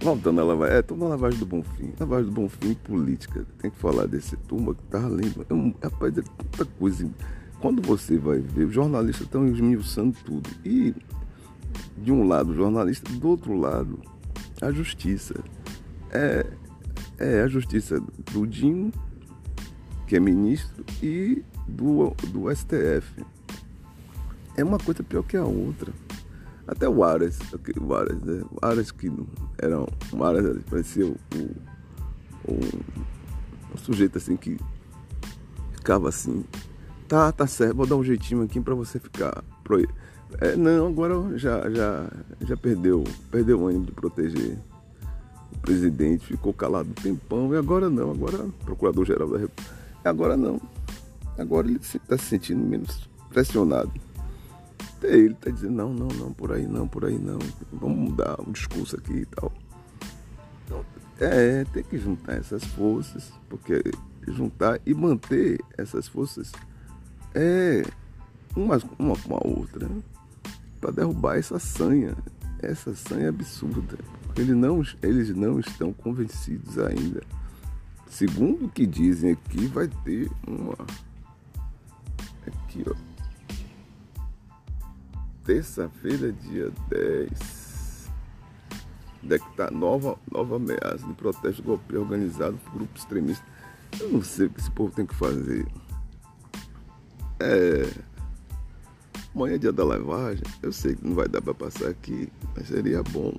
Voltando 0.00 0.40
à 0.40 0.44
lavagem, 0.44 0.76
é, 0.76 0.82
tô 0.82 0.96
na 0.96 1.08
lavagem 1.08 1.38
do 1.38 1.46
Bonfim. 1.46 1.92
Lavagem 1.98 2.26
do 2.26 2.32
Bonfim 2.32 2.74
política. 2.74 3.44
Tem 3.58 3.70
que 3.70 3.78
falar 3.78 4.06
desse 4.06 4.36
turma 4.36 4.74
que 4.74 4.82
tá 4.84 5.00
lendo. 5.00 5.44
É 5.48 5.54
um, 5.54 5.74
rapaz, 5.82 6.16
é 6.16 6.22
tanta 6.22 6.64
coisa. 6.78 7.08
Quando 7.60 7.82
você 7.82 8.16
vai 8.16 8.38
ver, 8.38 8.66
os 8.66 8.72
jornalistas 8.72 9.26
estão 9.26 9.46
esmiuçando 9.48 10.16
tudo. 10.24 10.48
E 10.64 10.94
de 11.96 12.12
um 12.12 12.26
lado 12.26 12.52
o 12.52 12.54
jornalista, 12.54 13.10
do 13.12 13.28
outro 13.28 13.54
lado 13.54 13.98
a 14.62 14.70
justiça. 14.70 15.34
É, 16.10 16.46
é 17.18 17.42
a 17.42 17.48
justiça 17.48 18.00
do 18.32 18.46
Dino, 18.46 18.92
que 20.06 20.16
é 20.16 20.20
ministro, 20.20 20.84
e 21.02 21.42
do, 21.66 22.14
do 22.28 22.54
STF. 22.54 23.24
É 24.56 24.64
uma 24.64 24.78
coisa 24.78 25.02
pior 25.02 25.22
que 25.22 25.36
a 25.36 25.44
outra. 25.44 25.92
Até 26.68 26.86
o 26.86 27.02
Aras, 27.02 27.38
o 27.80 27.94
Aras, 27.94 28.20
né? 28.22 28.42
O 28.50 28.64
Aras 28.64 28.90
que 28.90 29.10
era 29.56 29.80
um 29.80 30.22
Aras, 30.22 30.62
parecia 30.68 31.06
o, 31.06 31.16
o, 32.46 32.60
um 33.74 33.78
sujeito 33.78 34.18
assim 34.18 34.36
que 34.36 34.58
ficava 35.72 36.10
assim, 36.10 36.44
tá, 37.08 37.32
tá 37.32 37.46
certo, 37.46 37.74
vou 37.74 37.86
dar 37.86 37.96
um 37.96 38.04
jeitinho 38.04 38.42
aqui 38.42 38.60
para 38.60 38.74
você 38.74 38.98
ficar. 38.98 39.42
Pro... 39.64 39.82
É, 40.40 40.54
não, 40.56 40.88
agora 40.88 41.38
já, 41.38 41.70
já, 41.70 42.10
já 42.42 42.56
perdeu, 42.56 43.02
perdeu 43.30 43.60
o 43.60 43.66
ânimo 43.66 43.86
de 43.86 43.92
proteger 43.92 44.58
o 45.50 45.58
presidente, 45.60 46.26
ficou 46.26 46.52
calado 46.52 46.90
um 46.90 46.92
tempão, 46.92 47.54
e 47.54 47.56
agora 47.56 47.88
não, 47.88 48.10
agora 48.10 48.46
procurador-geral 48.66 49.28
da 49.28 49.38
República. 49.38 49.72
Agora 50.04 50.36
não. 50.36 50.60
Agora 51.38 51.66
ele 51.66 51.78
está 51.78 52.18
se 52.18 52.26
sentindo 52.26 52.62
menos 52.62 53.08
pressionado. 53.30 53.90
Ele 55.02 55.32
está 55.32 55.50
dizendo, 55.50 55.74
não, 55.74 55.92
não, 55.92 56.08
não, 56.08 56.32
por 56.32 56.52
aí 56.52 56.66
não, 56.66 56.88
por 56.88 57.04
aí 57.04 57.18
não. 57.18 57.38
Vamos 57.72 57.98
mudar 58.10 58.40
o 58.40 58.50
discurso 58.50 58.96
aqui 58.96 59.18
e 59.18 59.26
tal. 59.26 59.52
Então, 60.64 60.84
é, 61.20 61.64
tem 61.64 61.84
que 61.84 61.98
juntar 61.98 62.34
essas 62.34 62.64
forças, 62.64 63.32
porque 63.48 63.82
juntar 64.26 64.80
e 64.84 64.92
manter 64.92 65.60
essas 65.76 66.08
forças 66.08 66.52
é 67.34 67.82
uma, 68.56 68.80
uma 68.98 69.16
com 69.16 69.36
a 69.36 69.46
outra, 69.46 69.88
né? 69.88 70.02
para 70.80 70.90
derrubar 70.90 71.38
essa 71.38 71.58
sanha, 71.58 72.16
essa 72.60 72.94
sanha 72.94 73.28
absurda. 73.28 73.98
Eles 74.36 74.56
não, 74.56 74.82
eles 75.02 75.34
não 75.34 75.60
estão 75.60 75.92
convencidos 75.92 76.78
ainda. 76.78 77.22
Segundo 78.08 78.66
o 78.66 78.68
que 78.68 78.86
dizem 78.86 79.32
aqui, 79.32 79.66
vai 79.66 79.88
ter 80.04 80.30
uma. 80.46 80.76
Aqui, 82.46 82.84
ó 82.88 83.17
terça-feira, 85.48 86.30
dia 86.30 86.70
10, 86.90 88.10
decretar 89.22 89.72
nova, 89.72 90.18
nova 90.30 90.56
ameaça 90.56 91.06
de 91.06 91.14
protesto 91.14 91.62
golpeiro 91.62 92.02
organizado 92.02 92.58
por 92.58 92.74
grupos 92.74 93.00
extremistas. 93.00 93.46
Eu 93.98 94.10
não 94.10 94.22
sei 94.22 94.44
o 94.44 94.50
que 94.50 94.60
esse 94.60 94.70
povo 94.70 94.94
tem 94.94 95.06
que 95.06 95.14
fazer. 95.14 95.66
É. 97.40 97.90
Amanhã 99.34 99.54
é 99.54 99.58
dia 99.58 99.72
da 99.72 99.84
lavagem. 99.84 100.44
Eu 100.62 100.70
sei 100.70 100.94
que 100.94 101.06
não 101.06 101.14
vai 101.14 101.26
dar 101.26 101.40
para 101.40 101.54
passar 101.54 101.88
aqui, 101.88 102.30
mas 102.54 102.66
seria 102.66 103.02
bom 103.04 103.34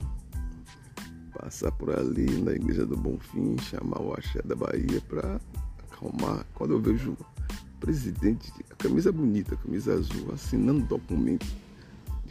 passar 1.40 1.72
por 1.74 1.96
ali 1.96 2.42
na 2.42 2.54
Igreja 2.54 2.88
do 2.88 2.98
Bonfim, 2.98 3.56
chamar 3.60 4.02
o 4.02 4.14
Axé 4.14 4.42
da 4.42 4.56
Bahia 4.56 5.00
para 5.08 5.40
acalmar. 5.84 6.44
Quando 6.56 6.74
eu 6.74 6.82
vejo 6.82 7.12
o 7.12 7.80
presidente, 7.80 8.52
a 8.72 8.76
camisa 8.76 9.12
bonita, 9.12 9.54
a 9.54 9.58
camisa 9.58 9.94
azul, 9.94 10.34
assinando 10.34 10.82
documento 10.88 11.46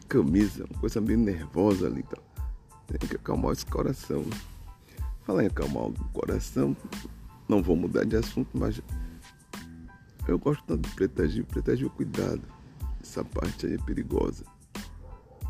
camisa, 0.08 0.64
uma 0.70 0.80
coisa 0.80 1.00
meio 1.00 1.18
nervosa 1.18 1.86
ali. 1.86 2.00
Então. 2.00 2.22
Tem 2.86 2.98
que 3.08 3.16
acalmar 3.16 3.52
esse 3.52 3.66
coração. 3.66 4.24
Falar 5.24 5.44
em 5.44 5.46
acalmar 5.46 5.84
o 5.84 5.92
coração, 6.14 6.74
não 7.46 7.62
vou 7.62 7.76
mudar 7.76 8.04
de 8.04 8.16
assunto, 8.16 8.48
mas 8.54 8.80
eu 10.26 10.38
gosto 10.38 10.64
tanto 10.64 10.88
de 10.88 10.94
Preta 10.94 11.28
Gil. 11.28 11.44
Preta 11.44 11.76
Gil, 11.76 11.90
cuidado. 11.90 12.42
Essa 13.02 13.22
parte 13.22 13.66
aí 13.66 13.74
é 13.74 13.78
perigosa. 13.78 14.44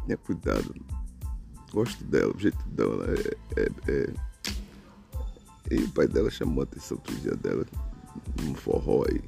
Tenha 0.05 0.17
cuidado. 0.17 0.75
Gosto 1.73 2.03
dela, 2.05 2.35
o 2.35 2.39
jeito 2.39 2.59
dela 2.71 3.07
é, 3.07 3.61
é, 3.61 3.93
é... 3.93 4.15
E 5.71 5.85
o 5.85 5.91
pai 5.91 6.09
dela 6.09 6.31
chamou 6.31 6.63
a 6.63 6.65
atenção 6.65 6.97
outro 6.97 7.15
dia 7.17 7.37
dela 7.37 7.65
num 8.43 8.55
forró 8.55 9.05
aí. 9.09 9.23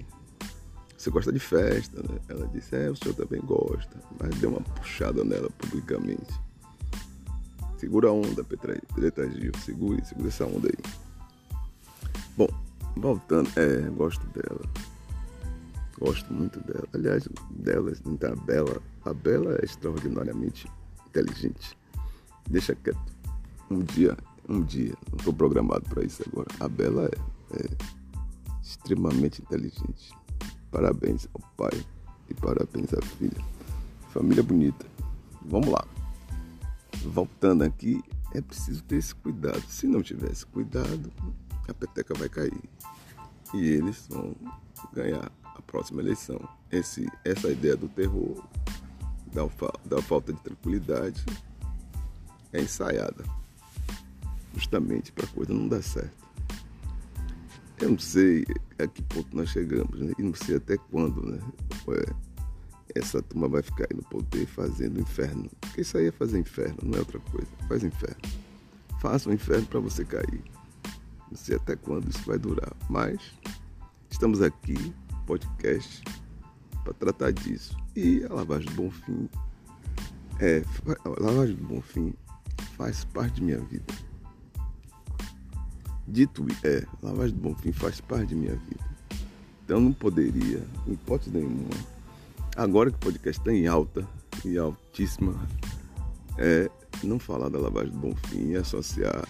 Você 1.00 1.09
gosta 1.09 1.33
de 1.33 1.38
festa, 1.38 2.02
né? 2.02 2.21
Ela 2.28 2.47
disse, 2.49 2.76
é, 2.76 2.90
o 2.90 2.95
senhor 2.95 3.14
também 3.14 3.40
gosta. 3.40 3.99
Mas 4.21 4.38
deu 4.38 4.50
uma 4.50 4.61
puxada 4.61 5.25
nela 5.25 5.49
publicamente. 5.52 6.30
Segura 7.78 8.11
a 8.11 8.12
onda, 8.12 8.45
Petra, 8.45 8.78
Preta 8.95 9.26
Gil. 9.30 9.50
Segure, 9.64 10.04
segura 10.04 10.28
essa 10.28 10.45
onda 10.45 10.69
aí. 10.69 11.64
Bom, 12.37 12.49
voltando, 12.99 13.49
é, 13.57 13.88
gosto 13.88 14.26
dela. 14.38 14.61
Gosto 15.99 16.30
muito 16.35 16.61
dela. 16.61 16.87
Aliás, 16.92 17.26
delas, 17.49 18.02
a 18.04 18.37
Bela. 18.45 18.83
A 19.07 19.14
Bela 19.14 19.54
é 19.54 19.64
extraordinariamente 19.64 20.71
inteligente. 21.07 21.78
Deixa 22.47 22.75
quieto. 22.75 23.00
Um 23.71 23.78
dia, 23.78 24.19
um 24.47 24.61
dia, 24.61 24.92
não 25.11 25.16
estou 25.16 25.33
programado 25.33 25.88
para 25.88 26.04
isso 26.04 26.23
agora. 26.30 26.49
A 26.61 26.69
Bela 26.69 27.09
é, 27.54 27.62
é 27.62 27.69
extremamente 28.62 29.40
inteligente. 29.40 30.19
Parabéns 30.70 31.28
ao 31.34 31.40
pai 31.56 31.84
e 32.28 32.34
parabéns 32.34 32.94
à 32.94 33.02
filha. 33.02 33.44
Família 34.12 34.42
bonita. 34.42 34.86
Vamos 35.42 35.68
lá. 35.68 35.84
Voltando 37.04 37.64
aqui, 37.64 38.02
é 38.32 38.40
preciso 38.40 38.82
ter 38.84 38.96
esse 38.96 39.14
cuidado. 39.14 39.62
Se 39.68 39.86
não 39.86 40.02
tiver 40.02 40.30
esse 40.30 40.46
cuidado, 40.46 41.10
a 41.68 41.74
peteca 41.74 42.14
vai 42.14 42.28
cair. 42.28 42.62
E 43.52 43.58
eles 43.58 44.06
vão 44.08 44.34
ganhar 44.92 45.30
a 45.44 45.62
próxima 45.62 46.00
eleição. 46.00 46.40
Esse, 46.70 47.10
essa 47.24 47.50
ideia 47.50 47.76
do 47.76 47.88
terror, 47.88 48.44
da, 49.32 49.42
da 49.84 50.02
falta 50.02 50.32
de 50.32 50.40
tranquilidade, 50.40 51.24
é 52.52 52.60
ensaiada. 52.60 53.24
Justamente 54.54 55.10
para 55.10 55.24
a 55.24 55.28
coisa 55.28 55.52
não 55.52 55.66
dar 55.66 55.82
certo. 55.82 56.29
Eu 57.80 57.90
não 57.90 57.99
sei 57.99 58.44
a 58.78 58.87
que 58.87 59.02
ponto 59.02 59.34
nós 59.37 59.49
chegamos, 59.49 59.99
né? 59.99 60.12
E 60.18 60.22
não 60.22 60.34
sei 60.34 60.56
até 60.56 60.76
quando, 60.76 61.25
né? 61.25 61.38
essa 62.94 63.22
turma 63.22 63.49
vai 63.49 63.62
ficar 63.62 63.84
aí 63.84 63.96
no 63.96 64.02
poder 64.02 64.46
fazendo 64.46 65.00
inferno. 65.00 65.49
Porque 65.60 65.82
isso 65.82 65.96
aí 65.96 66.06
é 66.08 66.12
fazer 66.12 66.38
inferno, 66.38 66.76
não 66.82 66.96
é 66.96 66.99
outra 66.99 67.20
coisa. 67.20 67.46
Faz 67.68 67.84
inferno. 67.84 68.20
Faça 69.00 69.30
um 69.30 69.32
inferno 69.32 69.66
para 69.66 69.80
você 69.80 70.04
cair. 70.04 70.42
Não 71.30 71.37
sei 71.37 71.56
até 71.56 71.76
quando 71.76 72.08
isso 72.08 72.22
vai 72.26 72.38
durar. 72.38 72.72
Mas 72.88 73.20
estamos 74.10 74.42
aqui, 74.42 74.92
podcast, 75.26 76.02
para 76.82 76.92
tratar 76.94 77.32
disso. 77.32 77.76
E 77.94 78.25
a 78.25 78.34
lavagem 78.34 78.68
do 78.70 78.75
Bonfim 78.75 79.28
é, 80.40 80.64
a 81.04 81.22
lavagem 81.22 81.54
do 81.54 81.64
Bonfim 81.64 82.14
faz 82.76 83.04
parte 83.04 83.34
de 83.34 83.42
minha 83.42 83.60
vida. 83.60 83.84
Dito 86.10 86.44
é, 86.64 86.84
lavagem 87.00 87.36
do 87.36 87.40
Bonfim 87.40 87.70
faz 87.70 88.00
parte 88.00 88.30
de 88.30 88.34
minha 88.34 88.56
vida. 88.56 88.84
Então 89.64 89.80
não 89.80 89.92
poderia, 89.92 90.60
em 90.88 90.94
hipótese 90.94 91.30
nenhuma, 91.30 91.70
agora 92.56 92.90
que 92.90 92.96
o 92.96 92.98
podcast 93.00 93.40
está 93.40 93.52
em 93.52 93.68
alta 93.68 94.04
e 94.44 94.58
altíssima, 94.58 95.36
é 96.36 96.68
não 97.04 97.20
falar 97.20 97.48
da 97.48 97.60
lavagem 97.60 97.92
do 97.92 97.98
Bonfim 97.98 98.48
e 98.48 98.56
associar 98.56 99.24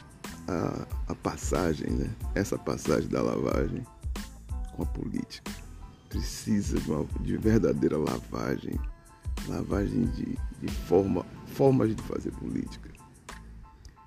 a, 0.49 0.87
a 1.09 1.15
passagem, 1.17 1.91
né? 1.91 2.11
essa 2.35 2.57
passagem 2.57 3.11
da 3.11 3.21
lavagem 3.21 3.87
com 4.73 4.83
a 4.83 4.87
política. 4.87 5.53
Precisa 6.09 6.81
de 6.81 6.91
uma 6.91 7.07
de 7.21 7.37
verdadeira 7.37 7.99
lavagem, 7.99 8.81
lavagem 9.47 10.07
de, 10.07 10.39
de 10.63 10.75
forma, 10.87 11.27
formas 11.45 11.95
de 11.95 12.03
fazer 12.05 12.31
política 12.33 13.00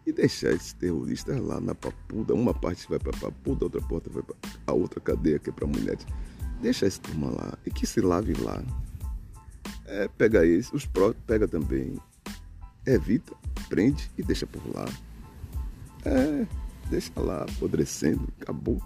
e 0.05 0.11
deixar 0.11 0.51
esses 0.51 0.73
terroristas 0.73 1.39
lá 1.39 1.59
na 1.59 1.73
papuda. 1.73 2.33
Uma 2.33 2.53
parte 2.53 2.87
vai 2.89 2.99
para 2.99 3.17
papuda, 3.17 3.65
outra 3.65 3.81
porta 3.81 4.09
vai 4.09 4.23
para 4.23 4.35
a 4.67 4.73
outra 4.73 4.99
cadeia 4.99 5.39
que 5.39 5.49
é 5.49 5.53
para 5.53 5.67
mulheres. 5.67 6.05
Deixa 6.61 6.85
esse 6.85 6.99
turma 6.99 7.29
lá 7.29 7.57
e 7.65 7.71
que 7.71 7.85
se 7.85 8.01
lave 8.01 8.33
lá. 8.33 8.63
É, 9.85 10.07
pega 10.07 10.45
esse, 10.45 10.73
os 10.75 10.85
pró 10.85 11.13
pega 11.27 11.47
também, 11.47 11.95
evita, 12.85 13.35
prende 13.69 14.09
e 14.17 14.23
deixa 14.23 14.47
por 14.47 14.61
lá. 14.73 14.85
É, 16.05 16.47
deixa 16.89 17.11
lá 17.17 17.43
apodrecendo, 17.43 18.27
acabou. 18.41 18.81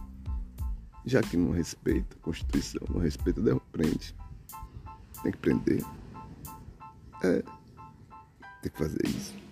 Já 1.06 1.22
que 1.22 1.38
não 1.38 1.52
respeita 1.52 2.16
a 2.16 2.20
Constituição, 2.22 2.82
não 2.90 3.00
respeita, 3.00 3.42
prende. 3.72 4.16
Tem 5.24 5.32
que 5.32 5.38
prender. 5.38 5.84
É, 7.24 7.42
tem 8.62 8.72
que 8.72 8.78
fazer 8.78 9.06
isso 9.06 9.47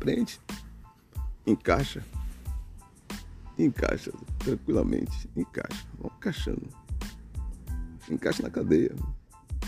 prende, 0.00 0.40
encaixa, 1.46 2.02
encaixa 3.58 4.10
tranquilamente, 4.38 5.28
encaixa, 5.36 5.86
vamos 5.98 6.16
encaixando, 6.16 6.68
encaixa 8.10 8.42
na 8.42 8.50
cadeia. 8.50 8.96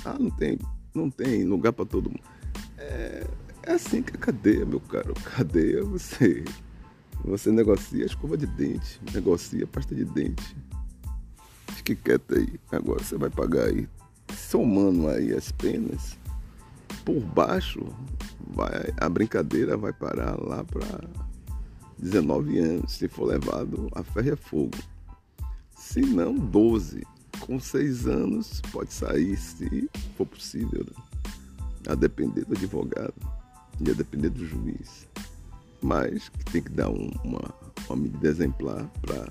Ah, 0.05 0.17
não 0.19 0.31
tem, 0.31 0.59
não 0.95 1.11
tem 1.11 1.45
lugar 1.45 1.73
para 1.73 1.85
todo 1.85 2.11
mundo. 2.11 2.25
É, 2.79 3.27
é 3.63 3.73
assim 3.73 4.03
que 4.03 4.15
é 4.15 4.19
cadeia, 4.19 4.65
meu 4.65 4.81
caro. 4.81 5.15
Cadeia 5.23 5.85
você 5.85 6.43
você 7.25 7.53
negocia 7.53 8.05
escova 8.05 8.37
de 8.37 8.47
dente, 8.47 9.01
negocia 9.15 9.67
pasta 9.67 9.95
de 9.95 10.05
dente. 10.05 10.57
Fique 11.69 11.95
quieto 11.95 12.35
aí. 12.35 12.59
Agora 12.73 13.03
você 13.03 13.17
vai 13.17 13.31
pagar 13.31 13.67
aí, 13.67 13.89
somando 14.37 15.09
aí 15.09 15.33
as 15.33 15.53
penas, 15.53 16.19
por 17.05 17.21
baixo 17.21 17.85
vai, 18.55 18.93
a 19.01 19.09
brincadeira 19.09 19.77
vai 19.77 19.93
parar 19.93 20.37
lá 20.41 20.65
para 20.65 21.01
19 21.99 22.59
anos, 22.59 22.93
se 22.93 23.09
for 23.09 23.27
levado 23.27 23.89
a 23.93 24.03
ferro 24.03 24.29
e 24.29 24.31
a 24.33 24.37
fogo. 24.37 24.79
Se 25.77 26.01
não, 26.01 26.35
12. 26.35 27.07
Com 27.41 27.59
6 27.59 28.07
anos 28.07 28.61
pode 28.73 28.93
sair, 28.93 29.37
se 29.37 29.91
for 30.17 30.27
possível, 30.27 30.85
né? 30.85 31.03
a 31.89 31.95
depender 31.95 32.45
do 32.45 32.55
advogado 32.55 33.15
e 33.81 33.91
a 33.91 33.95
depender 33.95 34.31
do 34.31 34.47
juiz. 34.47 35.09
Mas 35.81 36.29
que 36.29 36.45
tem 36.53 36.63
que 36.63 36.71
dar 36.71 36.89
um, 36.89 37.11
uma, 37.25 37.55
uma 37.89 37.97
medida 37.97 38.29
exemplar 38.29 38.87
para 39.01 39.29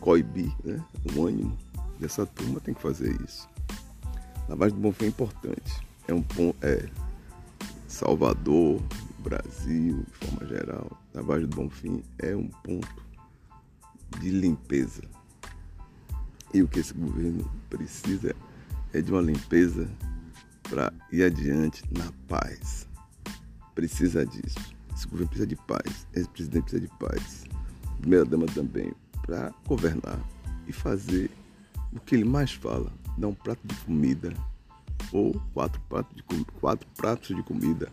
coibir 0.00 0.52
né? 0.64 0.84
o 1.14 1.26
ânimo 1.26 1.56
dessa 2.00 2.26
turma, 2.26 2.58
tem 2.58 2.74
que 2.74 2.82
fazer 2.82 3.16
isso. 3.22 3.48
Lavagem 4.48 4.76
do 4.76 4.82
Bonfim 4.82 5.04
é 5.04 5.08
importante. 5.08 5.91
É 6.08 6.14
um 6.14 6.22
ponto. 6.22 6.56
É, 6.64 6.88
Salvador, 7.86 8.82
Brasil, 9.18 10.04
de 10.04 10.26
forma 10.26 10.46
geral, 10.46 10.98
Vargem 11.12 11.46
do 11.46 11.56
Bonfim 11.56 12.02
é 12.18 12.34
um 12.34 12.48
ponto 12.48 13.06
de 14.18 14.30
limpeza. 14.30 15.02
E 16.54 16.62
o 16.62 16.68
que 16.68 16.80
esse 16.80 16.94
governo 16.94 17.50
precisa 17.68 18.34
é 18.92 19.00
de 19.00 19.12
uma 19.12 19.20
limpeza 19.20 19.88
para 20.68 20.92
ir 21.10 21.22
adiante 21.22 21.84
na 21.96 22.10
paz. 22.28 22.88
Precisa 23.74 24.24
disso. 24.26 24.58
Esse 24.94 25.06
governo 25.06 25.28
precisa 25.28 25.46
de 25.46 25.56
paz. 25.56 26.06
Esse 26.14 26.28
presidente 26.28 26.62
precisa 26.62 26.82
de 26.82 26.98
paz. 26.98 27.44
Primeira 28.00 28.24
dama 28.24 28.46
também, 28.46 28.92
para 29.20 29.52
governar 29.66 30.18
e 30.66 30.72
fazer 30.72 31.30
o 31.92 32.00
que 32.00 32.14
ele 32.14 32.24
mais 32.24 32.52
fala, 32.52 32.92
dar 33.16 33.28
um 33.28 33.34
prato 33.34 33.60
de 33.64 33.74
comida 33.76 34.32
ou 35.12 35.40
quatro 35.52 35.80
pratos 35.88 36.16
de, 36.16 36.22
quatro 36.60 36.88
pratos 36.96 37.36
de 37.36 37.42
comida 37.42 37.90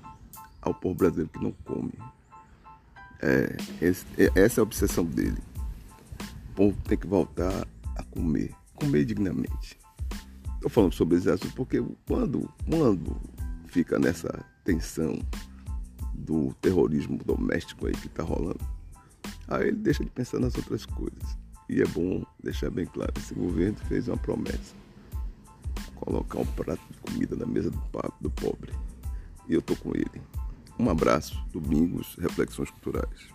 ao 0.62 0.74
povo 0.74 0.96
brasileiro 0.96 1.30
que 1.32 1.44
não 1.44 1.52
come. 1.66 1.94
É, 3.22 3.58
esse, 3.82 4.06
é, 4.18 4.32
essa 4.36 4.60
é 4.60 4.62
a 4.62 4.64
obsessão 4.64 5.06
dele. 5.06 5.38
O 6.52 6.54
povo 6.56 6.78
tem 6.88 6.98
que 6.98 7.08
voltar 7.08 7.68
a 7.96 8.04
comer, 8.04 8.54
comer 8.76 9.06
dignamente. 9.06 9.78
Estou 10.56 10.70
falando 10.70 10.94
sobre 10.94 11.18
esse 11.18 11.30
assunto 11.30 11.54
porque 11.56 11.84
quando, 12.08 12.50
quando 12.70 13.16
fica 13.68 14.00
nessa 14.00 14.46
tensão 14.64 15.20
do 16.14 16.54
terrorismo 16.62 17.18
doméstico 17.18 17.88
aí 17.88 17.94
que 17.94 18.08
está 18.08 18.24
rolando, 18.24 18.60
aí 19.48 19.68
ele 19.68 19.78
deixa 19.78 20.04
de 20.04 20.10
pensar 20.10 20.40
nas 20.40 20.56
outras 20.56 20.86
coisas. 20.86 21.38
E 21.70 21.82
é 21.82 21.86
bom 21.86 22.26
deixar 22.44 22.70
bem 22.72 22.86
claro, 22.86 23.14
esse 23.18 23.34
governo 23.34 23.78
fez 23.88 24.08
uma 24.08 24.18
promessa 24.18 24.74
colocar 26.00 26.40
um 26.40 26.46
prato 26.46 26.82
de 26.90 26.98
comida 27.00 27.36
na 27.36 27.46
mesa 27.46 27.70
do, 27.70 27.82
do 28.22 28.30
pobre. 28.30 28.74
E 29.48 29.54
eu 29.54 29.62
tô 29.62 29.76
com 29.76 29.92
ele. 29.96 30.22
Um 30.78 30.90
abraço, 30.90 31.38
domingos, 31.52 32.16
reflexões 32.20 32.70
culturais. 32.72 33.30